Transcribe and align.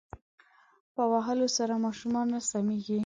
په 0.95 1.03
وهلو 1.11 1.47
سره 1.57 1.73
ماشومان 1.85 2.25
نه 2.33 2.39
سمیږی 2.51 2.99